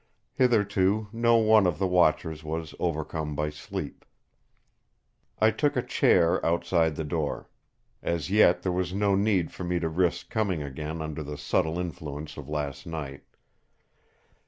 [0.33, 4.03] Hitherto no one of the watchers was overcome by sleep.
[5.37, 7.51] I took a chair outside the door.
[8.01, 11.77] As yet there was no need for me to risk coming again under the subtle
[11.77, 13.25] influence of last night.